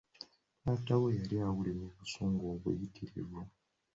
[0.61, 3.41] Taata we yali awulira obusungu obuyitirivu.